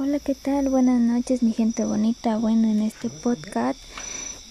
[0.00, 0.68] Hola, ¿qué tal?
[0.68, 2.36] Buenas noches, mi gente bonita.
[2.36, 3.80] Bueno, en este podcast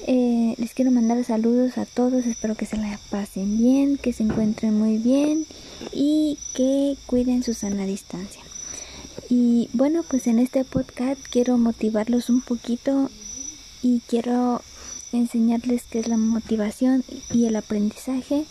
[0.05, 2.25] eh, les quiero mandar saludos a todos.
[2.25, 5.45] Espero que se la pasen bien, que se encuentren muy bien
[5.93, 8.41] y que cuiden su sana distancia.
[9.29, 13.09] Y bueno, pues en este podcast quiero motivarlos un poquito
[13.81, 14.61] y quiero
[15.13, 18.43] enseñarles qué es la motivación y el aprendizaje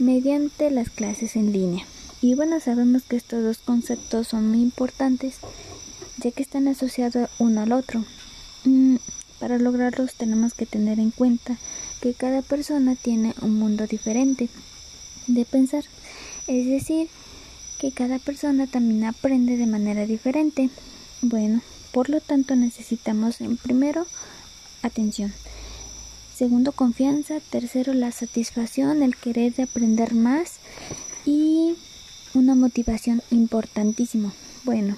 [0.00, 1.86] mediante las clases en línea.
[2.20, 5.38] Y bueno, sabemos que estos dos conceptos son muy importantes
[6.22, 8.04] ya que están asociados uno al otro.
[8.64, 8.96] Mm,
[9.40, 11.58] para lograrlos tenemos que tener en cuenta
[12.00, 14.48] que cada persona tiene un mundo diferente
[15.26, 15.84] de pensar,
[16.46, 17.08] es decir,
[17.78, 20.70] que cada persona también aprende de manera diferente.
[21.22, 24.06] Bueno, por lo tanto necesitamos en primero
[24.82, 25.32] atención,
[26.36, 30.58] segundo confianza, tercero la satisfacción, el querer de aprender más
[31.24, 31.74] y
[32.34, 34.32] una motivación importantísimo.
[34.64, 34.96] Bueno,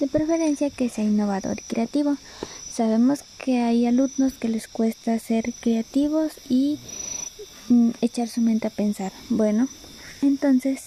[0.00, 2.16] de preferencia que sea innovador y creativo.
[2.72, 6.78] Sabemos que hay alumnos que les cuesta ser creativos y
[7.68, 9.12] mm, echar su mente a pensar.
[9.30, 9.68] Bueno,
[10.22, 10.82] entonces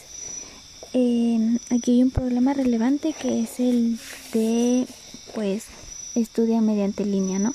[0.94, 4.00] em, aquí hay un problema relevante que es el
[4.34, 4.86] de
[5.34, 5.66] pues
[6.16, 7.54] estudia mediante línea, ¿no?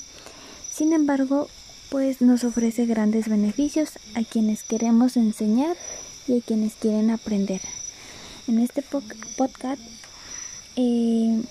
[0.70, 1.48] Sin embargo,
[1.90, 5.76] pues nos ofrece grandes beneficios a quienes queremos enseñar
[6.26, 7.60] y a quienes quieren aprender.
[8.48, 9.80] En este podcast
[10.76, 11.42] eh,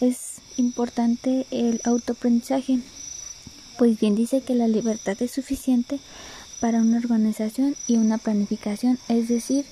[0.00, 2.80] es importante el autoaprendizaje,
[3.78, 6.00] pues bien dice que la libertad es suficiente
[6.60, 9.64] para una organización y una planificación, es decir,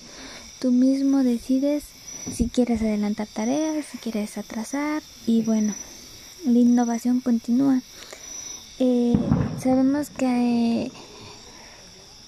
[0.61, 1.85] tú mismo decides
[2.33, 5.75] si quieres adelantar tareas, si quieres atrasar y bueno,
[6.45, 7.81] la innovación continúa.
[8.79, 9.15] Eh,
[9.63, 10.91] sabemos que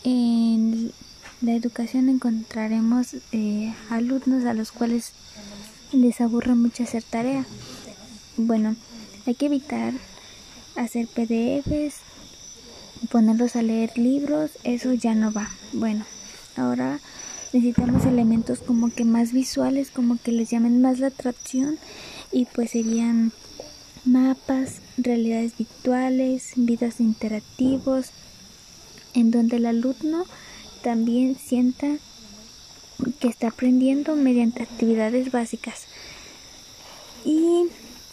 [0.04, 0.92] en
[1.40, 5.12] la educación encontraremos eh, alumnos a los cuales
[5.92, 7.46] les aburre mucho hacer tarea.
[8.36, 8.76] Bueno,
[9.26, 9.92] hay que evitar
[10.76, 11.96] hacer PDFs,
[13.10, 15.48] ponerlos a leer libros, eso ya no va.
[15.72, 16.04] Bueno,
[16.56, 17.00] ahora
[17.52, 21.78] necesitamos elementos como que más visuales, como que les llamen más la atracción
[22.30, 23.32] y pues serían
[24.04, 28.10] mapas, realidades virtuales, vidas interactivos,
[29.14, 30.24] en donde el alumno
[30.82, 31.96] también sienta
[33.20, 35.86] que está aprendiendo mediante actividades básicas
[37.24, 37.66] y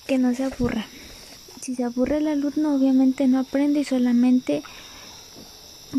[0.08, 0.88] que no se aburra.
[1.62, 4.64] Si se aburre el alumno, obviamente no aprende y solamente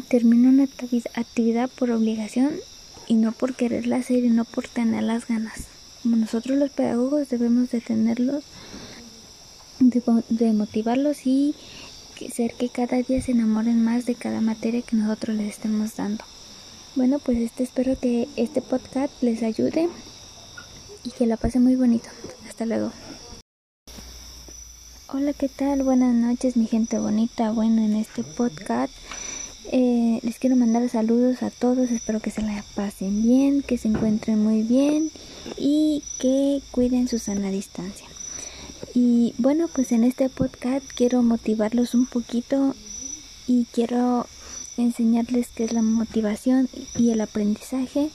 [0.08, 0.68] termina una
[1.14, 2.52] actividad por obligación
[3.08, 5.64] y no por quererla hacer y no por tener las ganas.
[6.02, 8.44] Como nosotros los pedagogos debemos de tenerlos,
[9.80, 11.54] de, motivarlos y
[12.32, 16.24] ser que cada día se enamoren más de cada materia que nosotros les estemos dando.
[16.96, 19.90] Bueno, pues este espero que este podcast les ayude
[21.04, 22.08] y que la pasen muy bonito.
[22.48, 22.90] Hasta luego.
[25.08, 25.82] Hola, ¿qué tal?
[25.82, 27.50] Buenas noches, mi gente bonita.
[27.52, 28.94] Bueno, en este podcast
[29.72, 31.90] eh, les quiero mandar saludos a todos.
[31.90, 35.10] Espero que se la pasen bien, que se encuentren muy bien
[35.58, 38.06] y que cuiden su sana distancia.
[38.94, 42.74] Y bueno, pues en este podcast quiero motivarlos un poquito
[43.46, 44.26] y quiero
[44.76, 48.10] enseñarles qué es la motivación y el aprendizaje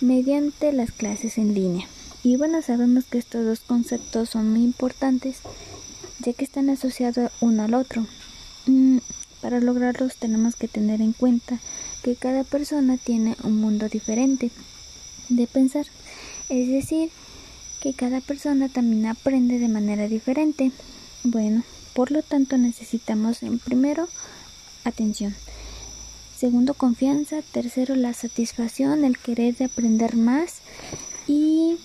[0.00, 1.86] mediante las clases en línea.
[2.22, 5.42] Y bueno, sabemos que estos dos conceptos son muy importantes
[6.20, 8.06] ya que están asociados uno al otro.
[8.66, 8.98] Mm,
[9.40, 11.58] para lograrlos tenemos que tener en cuenta
[12.02, 14.50] que cada persona tiene un mundo diferente
[15.28, 15.86] de pensar,
[16.48, 17.10] es decir,
[17.80, 20.72] que cada persona también aprende de manera diferente.
[21.22, 21.62] Bueno,
[21.94, 24.08] por lo tanto necesitamos en primero
[24.84, 25.34] atención.
[26.38, 27.42] Segundo, confianza.
[27.42, 30.58] Tercero, la satisfacción, el querer de aprender más.
[31.26, 31.76] Y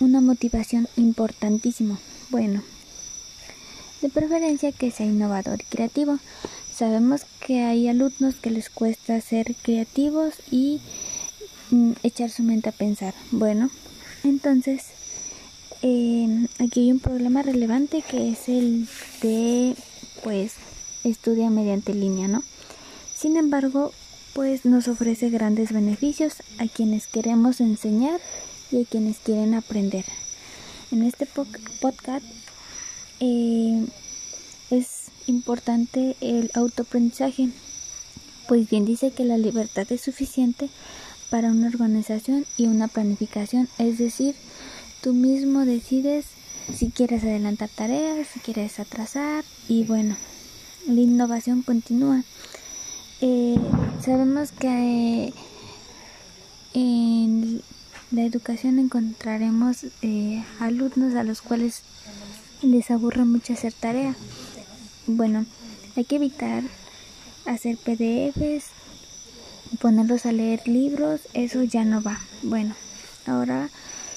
[0.00, 1.98] una motivación importantísimo.
[2.30, 2.64] Bueno,
[4.00, 6.18] de preferencia que sea innovador y creativo.
[6.74, 10.80] Sabemos que hay alumnos que les cuesta ser creativos y
[11.70, 13.14] mm, echar su mente a pensar.
[13.30, 13.70] Bueno,
[14.24, 14.86] entonces
[15.82, 18.88] em, aquí hay un problema relevante que es el
[19.22, 19.76] de
[20.24, 20.54] pues
[21.04, 22.42] estudia mediante línea, ¿no?
[23.22, 23.92] Sin embargo,
[24.32, 28.20] pues nos ofrece grandes beneficios a quienes queremos enseñar
[28.72, 30.04] y a quienes quieren aprender.
[30.90, 31.28] En este
[31.80, 32.26] podcast
[33.20, 33.86] eh,
[34.70, 37.50] es importante el autoaprendizaje,
[38.48, 40.68] pues bien dice que la libertad es suficiente
[41.30, 44.34] para una organización y una planificación, es decir,
[45.00, 46.24] tú mismo decides
[46.74, 50.16] si quieres adelantar tareas, si quieres atrasar y bueno,
[50.88, 52.24] la innovación continúa.
[53.24, 53.56] Eh,
[54.04, 55.32] sabemos que
[56.74, 57.62] en
[58.10, 61.82] la educación encontraremos eh, alumnos a los cuales
[62.62, 64.16] les aburre mucho hacer tarea.
[65.06, 65.46] Bueno,
[65.94, 66.64] hay que evitar
[67.46, 68.70] hacer PDFs,
[69.80, 72.18] ponerlos a leer libros, eso ya no va.
[72.42, 72.74] Bueno,
[73.26, 73.70] ahora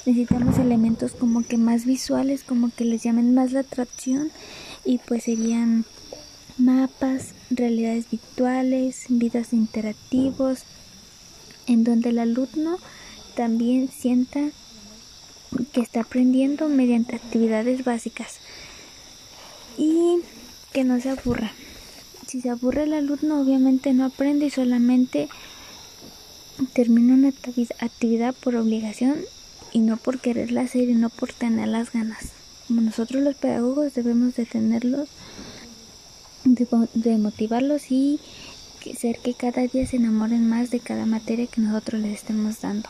[0.07, 4.31] necesitamos elementos como que más visuales, como que les llamen más la atracción
[4.83, 5.85] y pues serían
[6.57, 10.63] mapas, realidades virtuales, vidas interactivos,
[11.67, 12.77] en donde el alumno
[13.35, 14.49] también sienta
[15.73, 18.39] que está aprendiendo mediante actividades básicas
[19.77, 20.17] y
[20.73, 21.51] que no se aburra.
[22.27, 25.29] Si se aburre el alumno, obviamente no aprende y solamente
[26.73, 27.33] termina una
[27.79, 29.17] actividad por obligación
[29.71, 32.31] y no por quererla hacer y no por tener las ganas.
[32.67, 35.09] Como nosotros los pedagogos debemos de tenerlos,
[36.45, 38.19] de, motivarlos y
[38.97, 42.87] ser que cada día se enamoren más de cada materia que nosotros les estemos dando.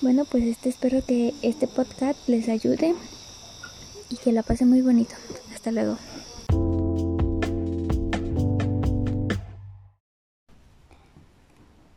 [0.00, 2.94] Bueno, pues este espero que este podcast les ayude
[4.08, 5.14] y que la pasen muy bonito.
[5.52, 5.96] Hasta luego.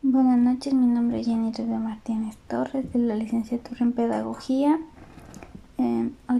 [0.02, 4.80] Buenas noches, mi nombre es Jenny de Martínez Torres de la licenciatura en Pedagogía.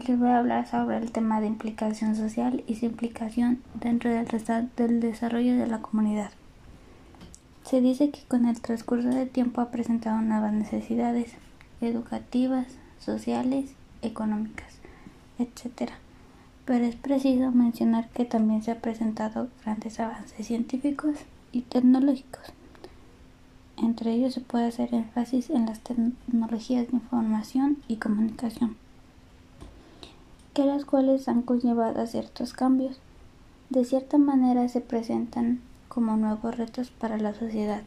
[0.01, 4.09] Hoy les voy a hablar sobre el tema de implicación social y su implicación dentro
[4.09, 4.27] del,
[4.75, 6.31] del desarrollo de la comunidad.
[7.65, 11.35] Se dice que con el transcurso del tiempo ha presentado nuevas necesidades
[11.83, 12.67] educativas,
[12.99, 14.79] sociales, económicas,
[15.39, 15.91] etc.
[16.65, 21.17] Pero es preciso mencionar que también se han presentado grandes avances científicos
[21.53, 22.55] y tecnológicos
[23.83, 28.77] entre ellos se puede hacer énfasis en las tecnologías de información y comunicación,
[30.55, 33.01] que las cuales han conllevado a ciertos cambios.
[33.69, 37.83] De cierta manera se presentan como nuevos retos para la sociedad.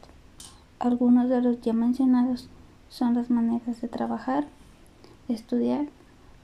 [0.78, 2.48] Algunos de los ya mencionados
[2.88, 4.46] son las maneras de trabajar,
[5.28, 5.86] estudiar,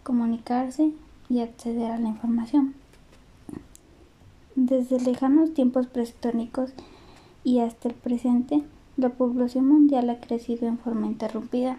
[0.03, 0.93] comunicarse
[1.29, 2.75] y acceder a la información.
[4.57, 6.73] Desde lejanos tiempos prehistóricos
[7.45, 8.63] y hasta el presente,
[8.97, 11.79] la población mundial ha crecido en forma interrumpida,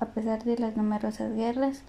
[0.00, 1.82] a pesar de las numerosas guerras,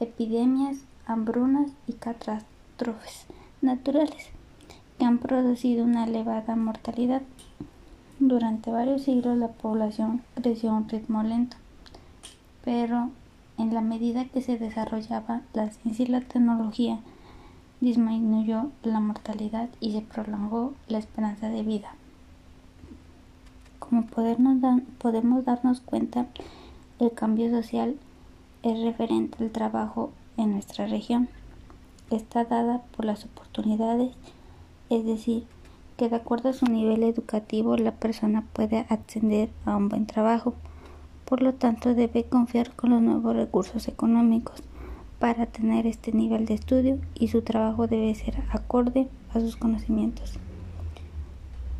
[0.00, 3.26] epidemias, hambrunas y catástrofes
[3.60, 4.28] naturales
[4.98, 7.22] que han producido una elevada mortalidad.
[8.18, 11.56] Durante varios siglos la población creció a un ritmo lento,
[12.64, 13.10] pero
[13.58, 16.98] en la medida que se desarrollaba la ciencia y la tecnología,
[17.80, 21.94] disminuyó la mortalidad y se prolongó la esperanza de vida.
[23.80, 26.26] Como podemos darnos cuenta,
[27.00, 27.96] el cambio social
[28.62, 31.28] es referente al trabajo en nuestra región.
[32.10, 34.12] Está dada por las oportunidades,
[34.90, 35.44] es decir,
[35.96, 40.54] que de acuerdo a su nivel educativo la persona puede acceder a un buen trabajo.
[41.24, 44.62] Por lo tanto, debe confiar con los nuevos recursos económicos
[45.18, 50.34] para tener este nivel de estudio y su trabajo debe ser acorde a sus conocimientos.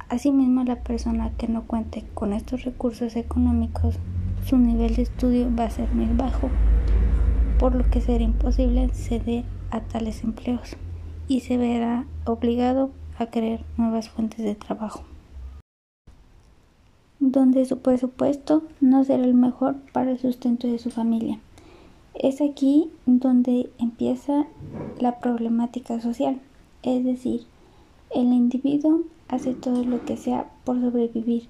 [0.09, 3.97] Asimismo, la persona que no cuente con estos recursos económicos,
[4.47, 6.51] su nivel de estudio va a ser muy bajo,
[7.63, 10.75] por lo que será imposible acceder a tales empleos
[11.29, 15.05] y se verá obligado a crear nuevas fuentes de trabajo,
[17.21, 21.39] donde su presupuesto no será el mejor para el sustento de su familia.
[22.15, 24.47] Es aquí donde empieza
[24.99, 26.41] la problemática social,
[26.83, 27.43] es decir,
[28.11, 31.45] el individuo hace todo lo que sea por sobrevivir,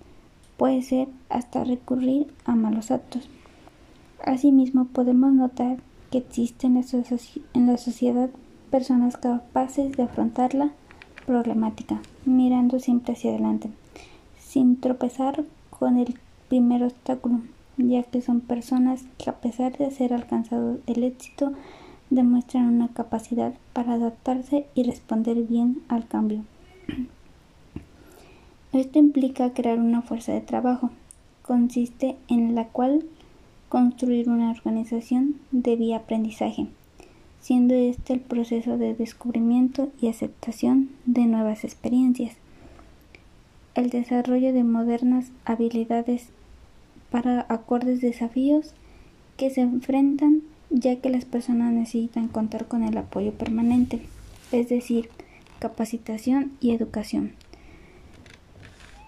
[0.58, 3.30] puede ser hasta recurrir a malos actos.
[4.22, 5.78] Asimismo, podemos notar
[6.12, 6.76] que existen
[7.54, 8.28] en la sociedad
[8.70, 10.72] personas capaces de afrontar la
[11.24, 13.70] problemática, mirando siempre hacia adelante,
[14.38, 17.40] sin tropezar con el primer obstáculo,
[17.78, 21.54] ya que son personas que a pesar de ser alcanzado el éxito,
[22.10, 26.44] demuestran una capacidad para adaptarse y responder bien al cambio.
[28.74, 30.90] Esto implica crear una fuerza de trabajo.
[31.40, 33.04] Consiste en la cual
[33.72, 36.66] construir una organización de vía aprendizaje,
[37.40, 42.34] siendo este el proceso de descubrimiento y aceptación de nuevas experiencias.
[43.74, 46.26] El desarrollo de modernas habilidades
[47.10, 48.74] para acordes desafíos
[49.38, 54.02] que se enfrentan ya que las personas necesitan contar con el apoyo permanente,
[54.52, 55.08] es decir,
[55.60, 57.32] capacitación y educación.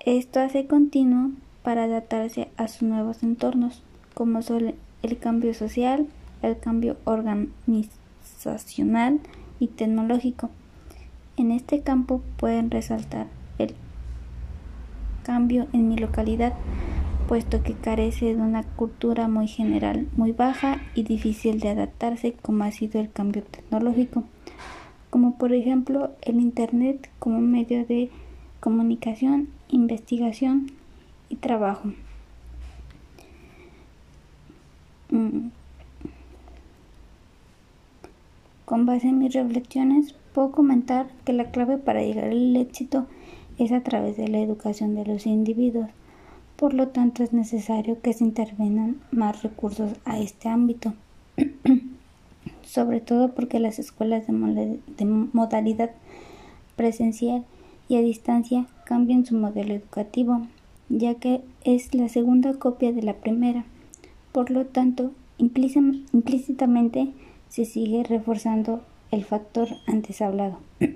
[0.06, 3.82] Esto hace continuo para adaptarse a sus nuevos entornos,
[4.14, 6.06] como son el cambio social,
[6.42, 9.20] el cambio organizacional
[9.58, 10.50] y tecnológico.
[11.36, 13.26] En este campo pueden resaltar
[13.58, 13.74] el
[15.24, 16.54] cambio en mi localidad,
[17.28, 22.64] puesto que carece de una cultura muy general, muy baja y difícil de adaptarse como
[22.64, 24.24] ha sido el cambio tecnológico,
[25.10, 28.10] como por ejemplo el Internet como medio de
[28.60, 30.70] comunicación, investigación
[31.28, 31.88] y trabajo.
[31.88, 31.94] Mm.
[38.64, 43.06] Con base en mis reflexiones, puedo comentar que la clave para llegar al éxito
[43.58, 45.88] es a través de la educación de los individuos.
[46.56, 50.94] Por lo tanto, es necesario que se intervengan más recursos a este ámbito,
[52.64, 55.90] sobre todo porque las escuelas de, modalidad
[56.74, 57.44] presencial
[57.88, 60.42] y a distancia cambian su modelo educativo,
[60.88, 63.64] ya que es la segunda copia de la primera.
[64.34, 67.12] Por lo tanto, implícitamente
[67.48, 70.58] se sigue reforzando el factor antes hablado.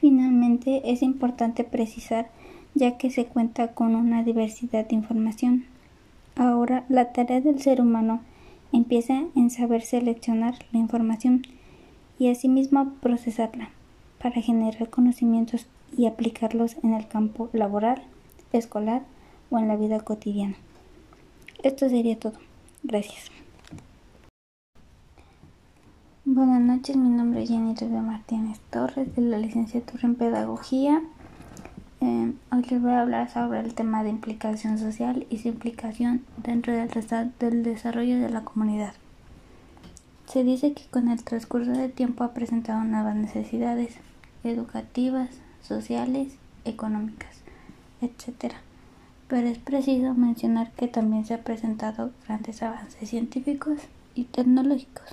[0.00, 2.30] Finalmente, es importante precisar
[2.74, 5.66] ya que se cuenta con una diversidad de información.
[6.36, 8.22] Ahora, la tarea del ser humano
[8.72, 11.42] empieza en saber seleccionar la información
[12.18, 13.68] y asimismo procesarla
[14.22, 15.66] para generar conocimientos
[15.98, 18.00] y aplicarlos en el campo laboral,
[18.54, 19.02] escolar
[19.50, 20.56] o en la vida cotidiana.
[21.62, 22.32] Esto sería todo.
[22.82, 23.30] Gracias.
[26.24, 31.02] Buenas noches, mi nombre es Jenny Martínez Torres de la licenciatura en Pedagogía.
[32.00, 36.24] Eh, hoy les voy a hablar sobre el tema de implicación social y su implicación
[36.36, 36.90] dentro del,
[37.38, 38.94] del desarrollo de la comunidad.
[40.26, 43.98] Se dice que con el transcurso del tiempo ha presentado nuevas necesidades
[44.42, 47.36] educativas, sociales, económicas,
[48.00, 48.54] etc.
[49.32, 53.78] Pero es preciso mencionar que también se han presentado grandes avances científicos
[54.14, 55.06] y tecnológicos.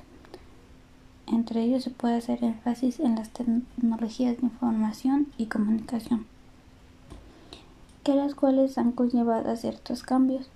[1.25, 6.25] Entre ellos se puede hacer énfasis en las tecnologías de información y comunicación
[8.03, 10.49] que las cuales han conllevado a ciertos cambios.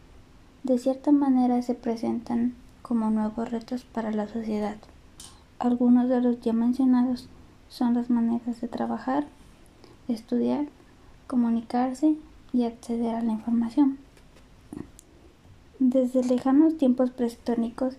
[0.63, 4.75] De cierta manera se presentan como nuevos retos para la sociedad.
[5.59, 7.29] Algunos de los ya mencionados
[7.69, 9.25] son las maneras de trabajar,
[10.09, 10.65] estudiar,
[11.27, 12.17] comunicarse
[12.53, 13.97] y acceder a la información.
[15.79, 17.95] Desde lejanos tiempos prehistóricos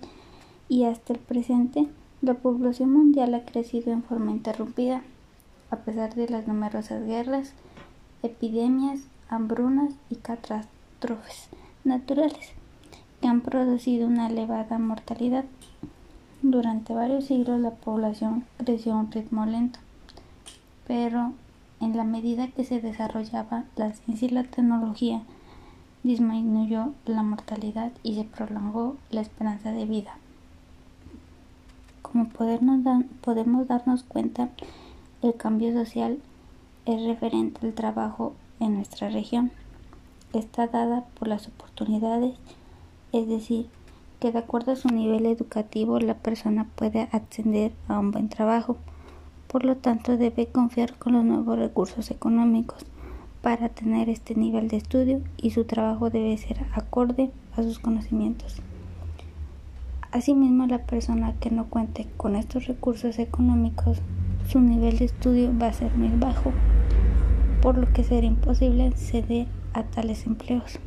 [0.68, 1.88] y hasta el presente,
[2.22, 5.02] la población mundial ha crecido en forma interrumpida,
[5.70, 7.52] a pesar de las numerosas guerras,
[8.22, 11.48] epidemias hambrunas y catástrofes
[11.82, 12.52] naturales
[13.20, 15.44] que han producido una elevada mortalidad.
[16.42, 19.78] Durante varios siglos la población creció a un ritmo lento,
[20.86, 21.32] pero
[21.84, 25.22] en la medida que se desarrollaba la ciencia y la tecnología,
[26.02, 30.16] disminuyó la mortalidad y se prolongó la esperanza de vida.
[32.00, 34.48] Como podemos darnos cuenta,
[35.22, 36.18] el cambio social
[36.86, 39.50] es referente al trabajo en nuestra región.
[40.32, 42.34] Está dada por las oportunidades,
[43.12, 43.68] es decir,
[44.20, 48.78] que de acuerdo a su nivel educativo la persona puede acceder a un buen trabajo.
[49.54, 52.84] Por lo tanto, debe confiar con los nuevos recursos económicos
[53.40, 58.56] para tener este nivel de estudio y su trabajo debe ser acorde a sus conocimientos.
[60.10, 63.98] Asimismo, la persona que no cuente con estos recursos económicos,
[64.48, 66.50] su nivel de estudio va a ser muy bajo
[67.62, 70.80] por lo que será imposible acceder a tales empleos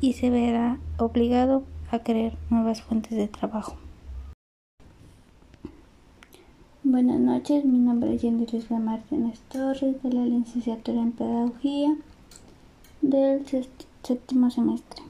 [0.00, 3.83] y se verá obligado a crear nuevas fuentes de trabajo.
[6.94, 11.96] Buenas noches, mi nombre es Jenny Luisa Martínez Torres de la licenciatura en Pedagogía
[13.02, 13.44] del
[14.04, 15.02] séptimo semestre.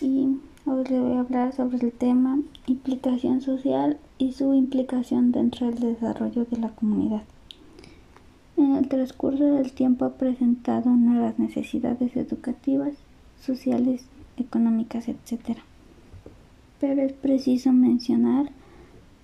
[0.00, 5.66] Y hoy les voy a hablar sobre el tema implicación social y su implicación dentro
[5.66, 7.24] del desarrollo de la comunidad.
[8.56, 12.94] En el transcurso del tiempo ha presentado nuevas necesidades educativas,
[13.42, 14.06] sociales,
[14.38, 15.58] económicas, etc.
[16.80, 18.52] Pero es preciso mencionar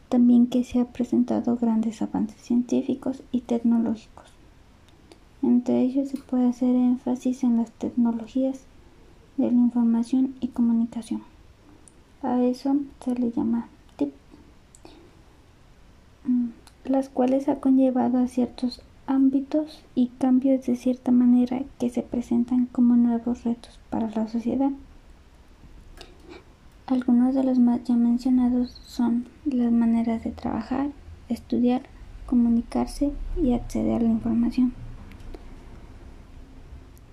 [0.09, 4.27] también que se han presentado grandes avances científicos y tecnológicos.
[5.43, 8.63] Entre ellos se puede hacer énfasis en las tecnologías
[9.37, 11.23] de la información y comunicación.
[12.23, 14.13] A eso se le llama TIP,
[16.27, 16.49] mm,
[16.85, 22.67] las cuales ha conllevado a ciertos ámbitos y cambios de cierta manera que se presentan
[22.67, 24.71] como nuevos retos para la sociedad.
[26.89, 30.89] Algunos de los más ya mencionados son las maneras de trabajar,
[31.29, 31.83] estudiar,
[32.25, 34.73] comunicarse y acceder a la información.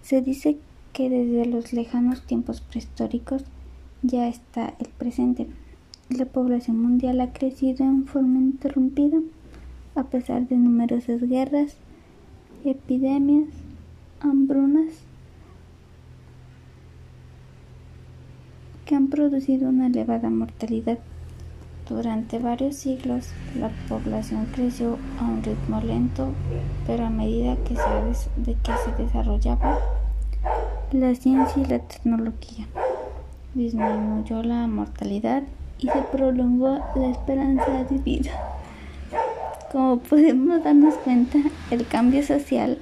[0.01, 0.58] Se dice
[0.94, 3.44] que desde los lejanos tiempos prehistóricos
[4.01, 5.48] ya está el presente.
[6.08, 9.17] La población mundial ha crecido en forma interrumpida
[9.94, 11.75] a pesar de numerosas guerras,
[12.63, 13.50] epidemias,
[14.22, 15.03] hambrunas
[18.86, 21.00] que han producido una elevada mortalidad.
[21.89, 26.30] Durante varios siglos la población creció a un ritmo lento,
[26.88, 28.58] pero a medida que se, de
[29.04, 29.80] desarrollaba
[30.92, 32.68] la ciencia y la tecnología,
[33.54, 35.44] disminuyó la mortalidad
[35.80, 38.32] y se prolongó la esperanza de vida.
[39.72, 41.39] Como podemos darnos cuenta,
[41.70, 42.80] el cambio social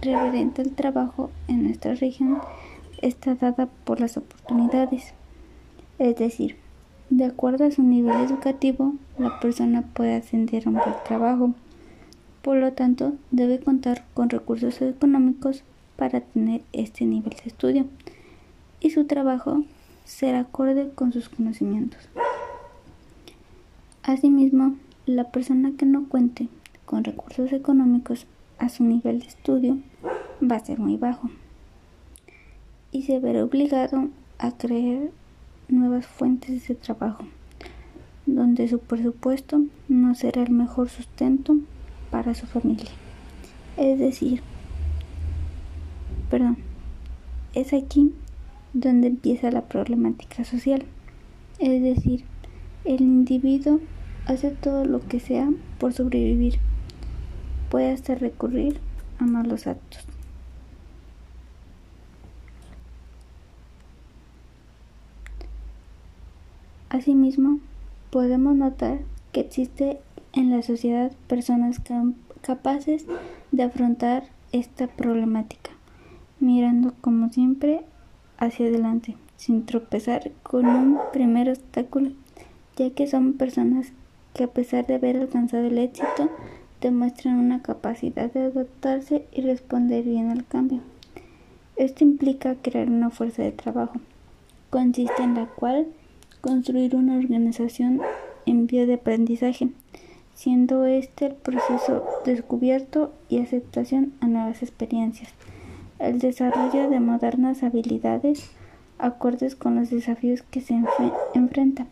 [0.00, 2.38] referente al trabajo en nuestra región
[3.02, 5.15] está dada por las oportunidades.
[5.98, 6.56] Es decir,
[7.08, 11.54] de acuerdo a su nivel educativo, la persona puede ascender a un buen trabajo.
[12.42, 15.62] Por lo tanto, debe contar con recursos económicos
[15.96, 17.86] para tener este nivel de estudio
[18.80, 19.64] y su trabajo
[20.04, 22.08] será acorde con sus conocimientos.
[24.02, 24.76] Asimismo,
[25.06, 26.48] la persona que no cuente
[26.84, 28.26] con recursos económicos
[28.58, 29.78] a su nivel de estudio
[30.42, 31.30] va a ser muy bajo
[32.92, 35.10] y se verá obligado a crear
[35.68, 37.24] nuevas fuentes de trabajo,
[38.26, 41.56] donde su presupuesto no será el mejor sustento
[42.10, 42.90] para su familia.
[43.76, 44.42] Es decir,
[46.30, 46.56] perdón,
[47.54, 48.12] es aquí
[48.72, 50.84] donde empieza la problemática social.
[51.58, 52.24] Es decir,
[52.84, 53.80] el individuo
[54.26, 56.58] hace todo lo que sea por sobrevivir.
[57.70, 58.78] Puede hasta recurrir
[59.18, 60.15] a malos actos.
[66.96, 67.60] Asimismo,
[68.08, 69.00] podemos notar
[69.32, 70.00] que existe
[70.32, 71.78] en la sociedad personas
[72.40, 73.04] capaces
[73.52, 75.72] de afrontar esta problemática,
[76.40, 77.82] mirando como siempre
[78.38, 82.12] hacia adelante, sin tropezar con un primer obstáculo,
[82.76, 83.92] ya que son personas
[84.32, 86.30] que a pesar de haber alcanzado el éxito,
[86.80, 90.80] demuestran una capacidad de adaptarse y responder bien al cambio.
[91.76, 94.00] Esto implica crear una fuerza de trabajo,
[94.70, 95.88] consiste en la cual
[96.40, 98.00] construir una organización
[98.46, 99.70] en vía de aprendizaje,
[100.34, 105.30] siendo este el proceso descubierto y aceptación a nuevas experiencias,
[105.98, 108.50] el desarrollo de modernas habilidades
[108.98, 110.78] acordes con los desafíos que se
[111.34, 111.88] enfrentan,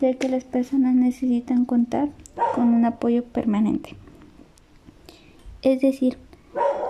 [0.00, 2.08] ya que las personas necesitan contar
[2.54, 3.96] con un apoyo permanente.
[5.62, 6.18] Es decir,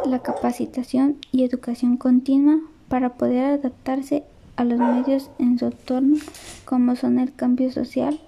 [0.04, 4.24] la capacitación y educación continua para poder adaptarse
[4.56, 6.16] a los medios en su entorno
[6.64, 8.18] como son el cambio social,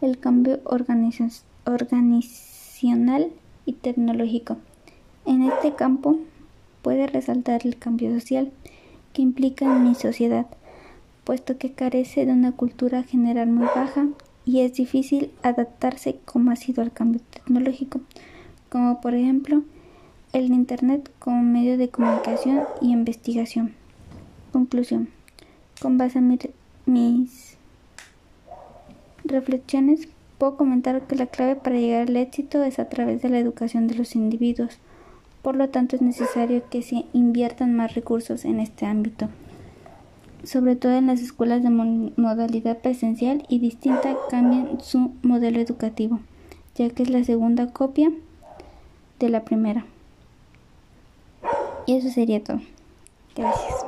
[0.00, 3.32] el cambio organizacional
[3.66, 4.56] y tecnológico.
[5.26, 6.18] En este campo
[6.82, 8.52] puede resaltar el cambio social
[9.12, 10.46] que implica en mi sociedad,
[11.24, 14.06] puesto que carece de una cultura general muy baja
[14.44, 18.00] y es difícil adaptarse como ha sido el cambio tecnológico,
[18.68, 19.62] como por ejemplo
[20.32, 23.72] el Internet como medio de comunicación y investigación.
[24.52, 25.13] Conclusión.
[25.80, 26.38] Con base en
[26.86, 27.56] mis
[29.24, 30.08] reflexiones,
[30.38, 33.86] puedo comentar que la clave para llegar al éxito es a través de la educación
[33.86, 34.78] de los individuos.
[35.42, 39.28] Por lo tanto, es necesario que se inviertan más recursos en este ámbito,
[40.42, 46.20] sobre todo en las escuelas de modalidad presencial y distinta cambien su modelo educativo,
[46.76, 48.10] ya que es la segunda copia
[49.18, 49.84] de la primera.
[51.86, 52.60] Y eso sería todo.
[53.36, 53.83] Gracias.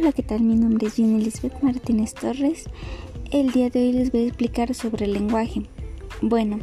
[0.00, 0.42] Hola, ¿qué tal?
[0.42, 2.66] Mi nombre es Jenny Elizabeth Martínez Torres.
[3.32, 5.62] El día de hoy les voy a explicar sobre el lenguaje.
[6.22, 6.60] Bueno,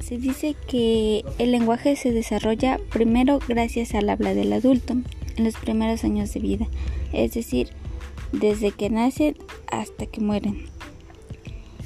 [0.00, 5.54] se dice que el lenguaje se desarrolla primero gracias al habla del adulto en los
[5.56, 6.66] primeros años de vida,
[7.14, 7.70] es decir,
[8.32, 9.34] desde que nace
[9.72, 10.66] hasta que mueren.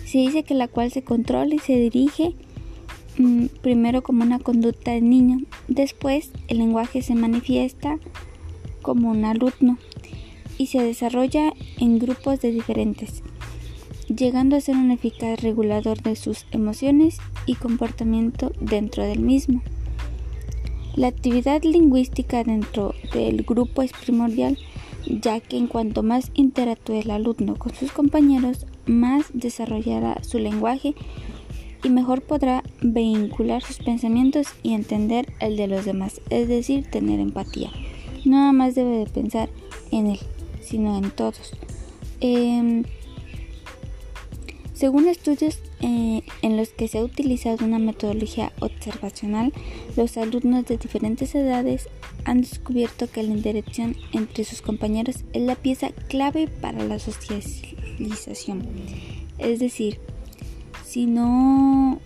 [0.04, 2.34] Se dice que la cual se controla y se dirige
[3.18, 8.00] mm, primero como una conducta de niño, después el lenguaje se manifiesta
[8.82, 9.78] como un alumno
[10.58, 13.22] y se desarrolla en grupos de diferentes,
[14.14, 19.62] llegando a ser un eficaz regulador de sus emociones y comportamiento dentro del mismo.
[20.96, 24.58] La actividad lingüística dentro del grupo es primordial,
[25.06, 30.94] ya que en cuanto más interactúe el alumno con sus compañeros, más desarrollará su lenguaje
[31.84, 37.20] y mejor podrá vincular sus pensamientos y entender el de los demás, es decir, tener
[37.20, 37.70] empatía.
[38.24, 39.48] Nada más debe de pensar
[39.92, 40.18] en él
[40.68, 41.52] sino en todos.
[42.20, 42.84] Em,
[44.74, 49.52] según estudios eh, en los que se ha utilizado una metodología observacional,
[49.96, 51.88] los alumnos de diferentes edades
[52.24, 58.68] han descubierto que la interacción entre sus compañeros es la pieza clave para la socialización.
[59.38, 59.98] Es decir,
[60.84, 62.00] si no,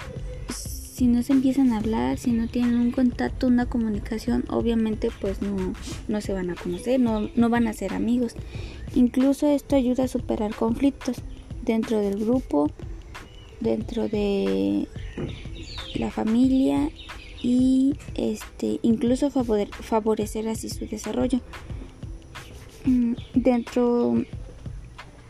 [1.03, 5.43] si no se empiezan a hablar, si no tienen un contacto, una comunicación, obviamente pues
[5.43, 5.75] no,
[6.07, 8.37] no se van a conocer, no, no van a ser amigos.
[8.95, 11.17] Incluso esto ayuda a superar conflictos
[11.65, 12.71] dentro del grupo,
[13.59, 14.87] dentro de
[15.97, 16.89] la familia
[17.43, 21.41] y este incluso favorecer así su desarrollo.
[22.85, 24.23] Mm, dentro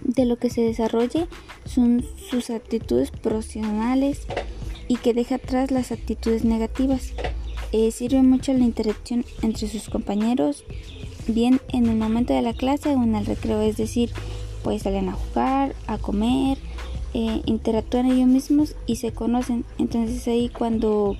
[0.02, 1.28] de lo que se desarrolle
[1.64, 4.26] son sus actitudes profesionales
[4.92, 7.14] y que deja atrás las actitudes negativas.
[7.72, 10.64] Eh, sirve mucho la interacción entre sus compañeros,
[11.26, 14.10] bien en el momento de la clase o en el recreo, es decir,
[14.62, 16.58] pues salen a jugar, a comer,
[17.14, 19.64] eh, interactúan ellos mismos y se conocen.
[19.78, 21.16] Entonces ahí cuando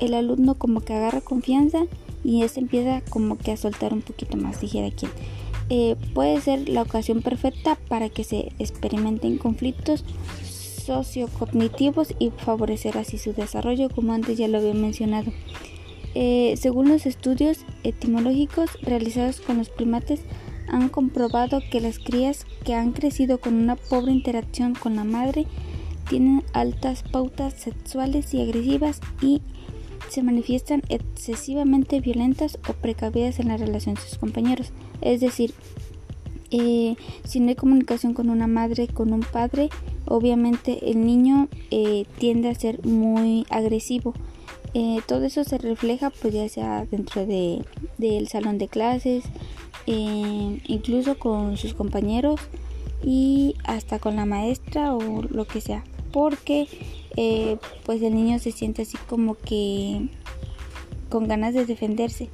[0.00, 1.84] el alumno como que agarra confianza
[2.24, 5.12] y este empieza como que a soltar un poquito más, dijera quien.
[5.70, 10.04] Eh, puede ser la ocasión perfecta para que se experimenten conflictos
[10.86, 15.32] sociocognitivos y favorecer así su desarrollo, como antes ya lo había mencionado.
[16.14, 20.20] Según los estudios etimológicos realizados con los primates,
[20.68, 25.46] han comprobado que las crías que han crecido con una pobre interacción con la madre
[26.08, 29.42] tienen altas pautas sexuales y agresivas y
[30.08, 34.72] se manifiestan excesivamente violentas o precavidas en la relación con sus compañeros.
[35.02, 35.52] Es decir,
[36.48, 39.68] si no hay comunicación con una madre, con un padre,
[40.06, 44.14] obviamente el niño eh, tiende a ser muy agresivo.
[44.74, 47.64] Eh, todo eso se refleja pues ya sea dentro de,
[47.98, 49.24] del salón de clases,
[49.86, 52.40] incluso con sus compañeros
[53.02, 55.84] y hasta con la maestra o lo que sea.
[56.12, 56.66] Porque
[57.84, 60.08] pues el niño se siente así como que
[61.08, 62.28] con ganas de defenderse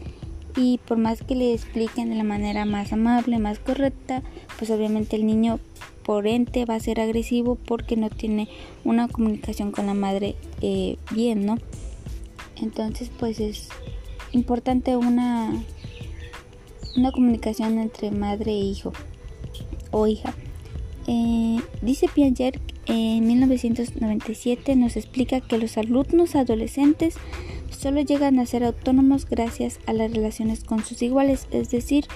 [0.57, 4.23] y por más que le expliquen de la manera más amable, más correcta,
[4.59, 5.59] pues obviamente el niño
[6.05, 8.49] por ente va a ser agresivo porque no tiene
[8.85, 11.59] una comunicación con la madre eh, bien, ¿no?
[12.61, 13.69] Entonces pues es
[14.33, 15.53] importante una,
[16.97, 18.93] una comunicación entre madre e hijo
[19.91, 20.35] o hija.
[21.07, 27.17] Eh, dice Piaget en 1997 nos explica que los alumnos adolescentes
[27.71, 32.07] solo llegan a ser autónomos gracias a las relaciones con sus iguales, es decir,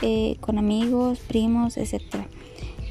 [0.00, 2.02] eh, con amigos, primos, etc.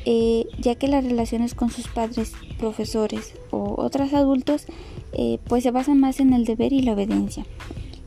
[0.05, 4.65] Eh, ya que las relaciones con sus padres, profesores o otros adultos
[5.13, 7.45] eh, pues se basan más en el deber y la obediencia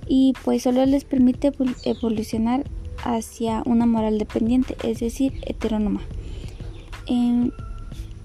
[0.07, 1.53] y pues solo les permite
[1.85, 2.65] evolucionar
[3.03, 6.03] hacia una moral dependiente, es decir, heterónoma.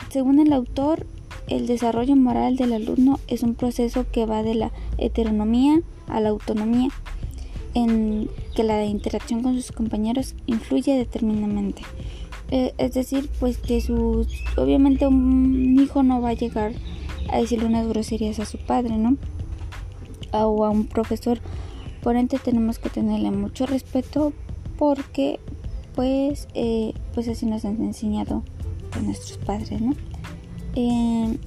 [0.10, 1.06] según el autor,
[1.48, 6.30] el desarrollo moral del alumno es un proceso que va de la heteronomía a la
[6.30, 6.90] autonomía,
[7.74, 11.84] en que la interacción con sus compañeros influye determinadamente.
[12.52, 16.74] Eh, es decir, pues que sus, obviamente un hijo no va a llegar
[17.32, 19.18] a decirle unas groserías a su padre, ¿no?
[20.32, 21.40] O a un profesor.
[22.02, 24.34] Por ende tenemos que tenerle mucho respeto
[24.78, 25.40] porque
[25.96, 28.44] pues, eh, pues así nos han enseñado
[29.04, 29.94] nuestros padres, ¿no?
[30.76, 31.38] Eh,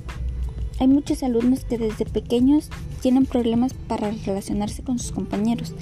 [0.79, 2.69] hay muchos alumnos que desde pequeños
[3.01, 5.75] tienen problemas para relacionarse con sus compañeros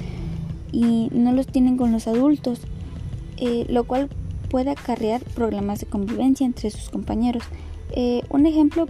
[0.72, 2.60] y no los tienen con los adultos,
[3.38, 4.08] eh, lo cual
[4.50, 7.44] puede acarrear problemas de convivencia entre sus compañeros.
[7.92, 8.86] Eh, un ejemplo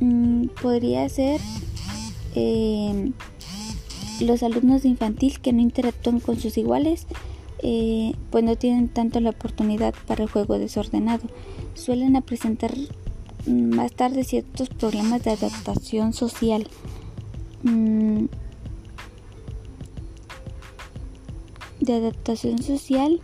[0.00, 1.40] mm, podría ser
[4.20, 7.06] los alumnos de infantil que no interactúan con sus iguales,
[8.30, 11.28] pues no tienen tanto la oportunidad para el juego desordenado.
[11.74, 12.74] Suelen presentar
[13.46, 16.66] más tarde ciertos problemas de adaptación social.
[17.62, 18.26] Mm,
[21.80, 23.20] de adaptación social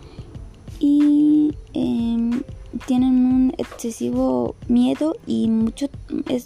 [0.80, 2.42] y em,
[2.86, 5.88] tienen un excesivo miedo y mucho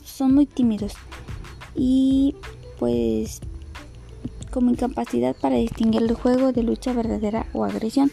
[0.05, 0.93] son muy tímidos.
[1.75, 2.35] Y
[2.79, 3.41] pues
[4.51, 8.11] como incapacidad para distinguir el juego de lucha verdadera o agresión.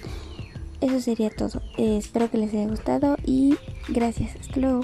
[0.80, 1.62] Eso sería todo.
[1.78, 3.56] Espero que les haya gustado y
[3.90, 4.36] gracias.
[4.40, 4.82] Hasta luego